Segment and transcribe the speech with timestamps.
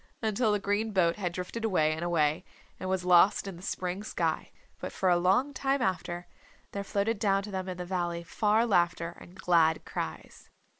[0.23, 2.43] until the green boat had drifted away and away
[2.79, 4.49] and was lost in the spring sky.
[4.79, 6.25] But for a long time after,
[6.71, 10.49] there floated down to them in the valley far laughter and glad cries.